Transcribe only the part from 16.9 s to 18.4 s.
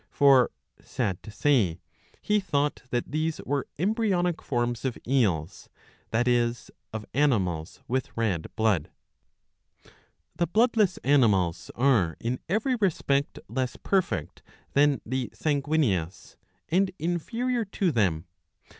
inferior to them.